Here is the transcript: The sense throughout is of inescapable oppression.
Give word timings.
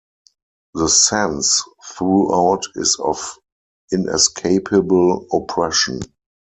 The 0.73 0.89
sense 0.89 1.61
throughout 1.93 2.65
is 2.73 2.95
of 2.99 3.37
inescapable 3.91 5.27
oppression. 5.31 5.99